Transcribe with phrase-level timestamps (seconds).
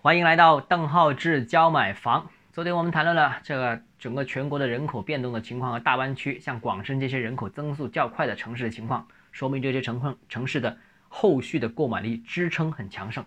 [0.00, 2.30] 欢迎来到邓浩志教买房。
[2.52, 13.24] 昨天我们谈论了这个整个全国的人口变动的情况和大湾区，像广深这些人口增速较快的城市的情况，说明这些城城市的后续的购买力支撑很强盛。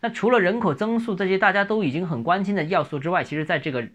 [0.00, 3.88] 那除了人口增速这些大家都已经很关心的要素之外，其实在这个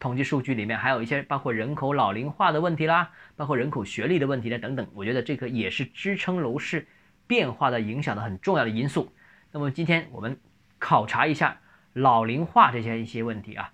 [0.00, 6.84] 统计数据里面还有一些包括人口老龄化的问题啦，包括人口学历的问题啦等等，我觉得这个也是支撑楼市
[7.28, 9.12] 变化的影响的很重要的因素。
[9.52, 10.36] 那么今天我们。
[10.82, 11.60] 考察一下
[11.92, 13.72] 老龄化这些一些问题啊，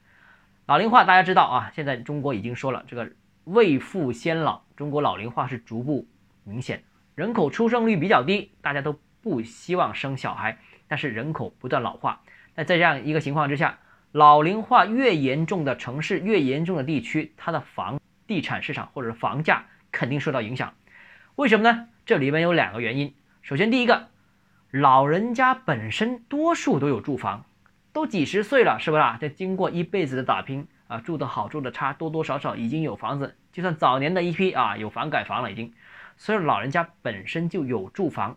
[0.67, 3.11] 老龄化大家知道啊，现在中国已经说了，这个
[3.45, 6.07] 未富先老，中国老龄化是逐步
[6.45, 12.21] 明显，人口出生率比较低，大家都不希望生小孩，但是人口不断老化，
[12.55, 13.79] 那在这样一个情况之下，
[14.13, 20.75] 老龄化越严重的城市，越严重的地区，它的房地产市场或者房价肯定受到影响，
[21.37, 21.89] 为什么呢？
[22.05, 24.09] 这里面有两个原因，首先第一个。
[24.71, 27.47] 老人家本身多数都有住房，
[27.91, 29.17] 都几十岁了，是不是啊？
[29.19, 33.35] 这经过一辈子的打拼啊，住的好，住的差，多多少少已经有房子。
[33.51, 35.73] 就算早年的一批啊，有房改房了已经，
[36.19, 38.37] 所以老人家本身就有住房，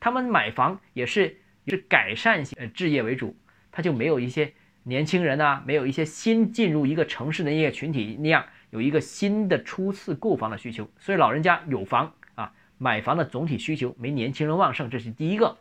[0.00, 3.36] 他们买房也是是改善型呃置业为主，
[3.70, 12.14] 他就没有一些年轻人啊，没有一些新进入一个城市的一个群体那样有一个新的初次购房的需求，所以老人家有房。
[12.82, 15.58] 买房的总体需求没年轻人旺盛，这是第一个。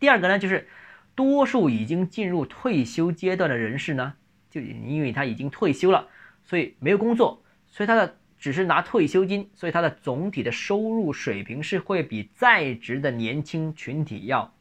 [0.00, 0.66] 第二个呢，就是
[1.14, 4.14] 多数已经进入退休阶段的人士呢，
[4.50, 6.08] 就因为他已经退休了，
[6.42, 14.52] 所以没有工作，所以他的只是拿退休金，所以他的总体的收入水平是会比在职的年轻群体要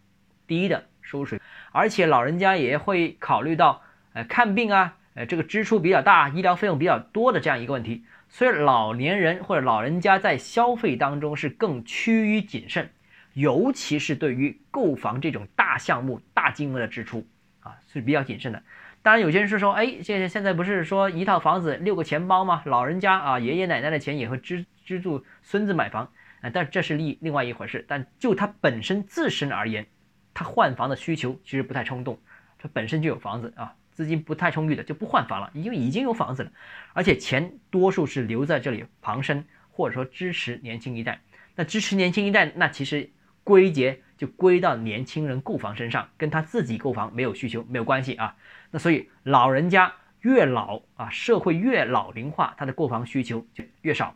[0.45, 1.47] 低的收入水平。
[1.71, 3.81] 而且老人家也会考虑到，
[4.13, 8.05] 呃，看病啊，呃，这个支出比较大，医疗费用比较多的这样一个问题。
[8.29, 12.91] 所以老年人或者老人家在消费当中是更趋于谨慎，
[13.33, 17.25] 尤其是对于购房这种大项目、大金额的支出
[17.61, 18.61] 啊是比较谨慎的。
[19.01, 22.61] 当然，有些人是说，哎，现在现在不是说一套房子六个钱包吗？
[22.65, 26.11] 老人家啊，爷爷奶奶的钱也会支资助孙子买房
[26.41, 27.83] 啊，但这是另另外一回事。
[27.87, 29.87] 但就他本身自身而言，
[30.35, 32.19] 他换房的需求其实不太冲动，
[32.59, 33.73] 他本身就有房子啊。
[33.97, 36.51] 资金不太充裕的就不换房了，因为已经有房子了，
[36.93, 41.19] 而且钱多数是留在这里旁身，或者说支持年轻一代。
[41.55, 43.09] 那支持年轻一代，那其实
[43.43, 48.35] 归结就归到年轻人购房身上，跟他自己购房没有需求没有关系啊。
[48.69, 49.91] 那所以老人家
[50.21, 54.15] 越老啊，社会越老龄化，他的购房需求就越少。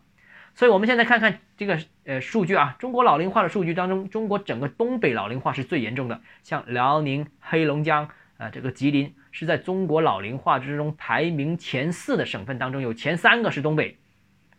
[0.53, 8.07] 所以我们现在看看这个呃数据啊，中国老龄化的数据当中，中国整个东北老龄化是最严重的，像辽宁、黑龙江。
[8.41, 13.99] 啊，这个吉林是在中国老龄化之中排名前四的省份当中，有前三个是东北。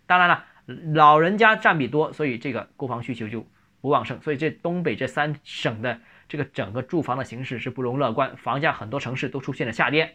[0.06, 0.44] 当然了，
[0.94, 3.44] 老人家占比多，所以这个购房需求就
[3.80, 4.20] 不旺盛。
[4.20, 5.98] 所以这东北这三省的
[6.28, 10.14] 这个整个住房的形势是不容乐观，房价很多城市都出现了下跌。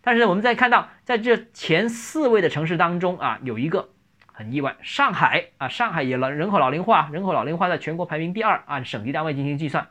[0.00, 3.90] 但是我们再看到，在这前四位的城市当中啊，有一个
[4.32, 9.86] 很意外，上海啊，上海也老人口老龄化，人口老龄化在全国排名第二，按省级单位进行计算。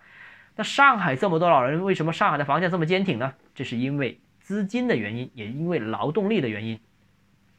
[0.57, 3.33] 那上海这么多老人，为什么上海的房价这么坚挺呢？
[3.53, 6.79] 这是因为资金的原因，也因为劳动力的原因。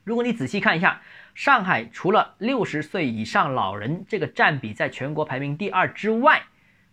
[0.03, 1.01] 如果你仔细看一下，
[1.35, 6.43] 上海除了六十岁以上老人这个占比在全国排名第二之外，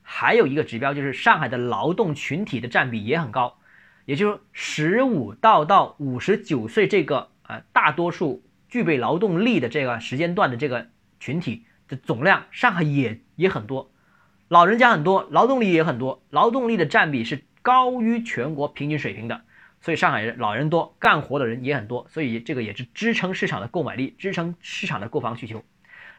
[0.03, 3.57] 还有一个指标就是上海的劳动群体的占比也很高，
[4.05, 10.87] 也就是十五到到五十九岁这个呃大多数具备劳动力的这个时间段的这个
[11.19, 13.89] 群体的总量，上海也也很多。
[14.47, 19.41] 老人家很多，劳动力也很多，劳动力的占比是高于全国平均水平的，
[19.81, 25.63] 所以上海人老人多，干活的人也很多，所以这个也是支撑市场的购买力，支撑市场的购房需求。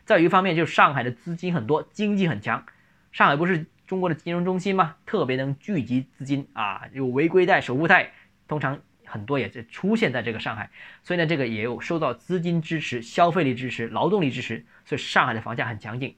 [0.05, 2.67] 再有一方面就是上海的资金很多，经济很强，
[3.13, 4.97] 上海不是中国的金融中心吗？
[5.07, 8.13] 特别能聚集资金啊，有违规贷、首付贷，
[8.49, 10.71] 通常很多也是出现在这个上海，
[11.05, 16.17] 所以呢，这个也有受到资金支持、消费力支持、劳动力支持，所以上海的房价很强劲。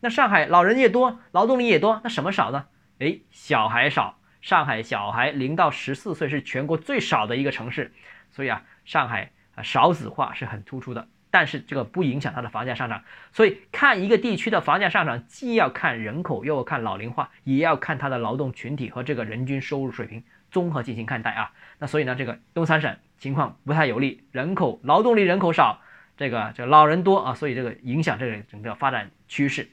[0.00, 2.66] 那上海老人也多，劳动力也多，那什么少呢？
[2.98, 4.18] 哎，小孩少。
[4.42, 7.92] 上海小孩零到十四岁是全国最少的一个城市，
[8.30, 11.08] 所以啊，上海啊少子化是很突出的。
[11.32, 13.02] 但是这个不影响它的房价上涨。
[13.32, 20.22] 所以看一个地区的房价上涨，既要看人口，又要看老龄化，也要看它的劳动群体和这个人均收入水平
[20.52, 21.50] 综合进行看待啊。
[21.78, 25.80] 那所以呢，这个东三省情况不太有利，人口劳动力人口少，
[26.16, 29.68] 这个这老人多啊，所以这个影响这个整个发展趋势。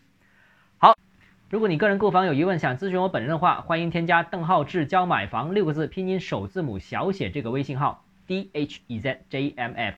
[1.54, 9.92] 如果你个人购房有疑问，想咨询我本人的话，欢迎添加邓浩志教买房六个字拼音首字母小写这个微信号 d h e z j m f。